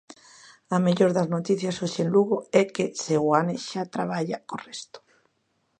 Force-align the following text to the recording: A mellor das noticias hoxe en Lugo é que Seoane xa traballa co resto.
A 0.75 0.77
mellor 0.85 1.11
das 1.13 1.31
noticias 1.35 1.79
hoxe 1.81 1.99
en 2.05 2.09
Lugo 2.15 2.37
é 2.61 2.63
que 2.73 2.93
Seoane 3.03 3.55
xa 3.67 3.83
traballa 3.95 4.37
co 4.47 4.55
resto. 4.67 4.99